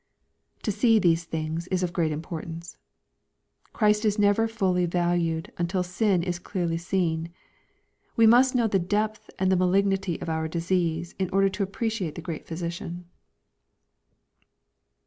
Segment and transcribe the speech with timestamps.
[0.63, 2.75] To see these things is of great importance.
[3.71, 7.29] Christ is never fully valued, until sin is clearly seen.
[8.15, 12.21] We must know the depth and malignity of our disease, in order to appreciate the
[12.23, 13.05] great Physician.